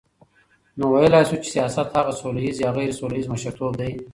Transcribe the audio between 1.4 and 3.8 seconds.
چی سیاست هغه سوله ییز یا غیري سوله ییز مشرتوب